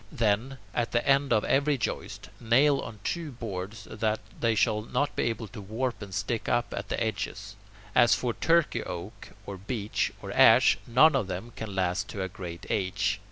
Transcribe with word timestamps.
Then, 0.11 0.57
at 0.73 0.93
the 0.93 1.07
ends 1.07 1.31
of 1.31 1.43
every 1.45 1.77
joist, 1.77 2.29
nail 2.39 2.79
on 2.79 2.97
two 3.03 3.31
boards 3.31 3.81
so 3.81 3.95
that 3.97 4.19
they 4.39 4.55
shall 4.55 4.81
not 4.81 5.15
be 5.15 5.25
able 5.25 5.47
to 5.49 5.61
warp 5.61 6.01
and 6.01 6.11
stick 6.11 6.49
up 6.49 6.73
at 6.75 6.89
the 6.89 6.99
edges. 6.99 7.55
As 7.93 8.15
for 8.15 8.33
Turkey 8.33 8.81
oak 8.81 9.33
or 9.45 9.57
beech 9.57 10.11
or 10.19 10.31
ash, 10.31 10.79
none 10.87 11.15
of 11.15 11.27
them 11.27 11.53
can 11.55 11.75
last 11.75 12.07
to 12.07 12.23
a 12.23 12.27
great 12.27 12.65
age. 12.71 13.19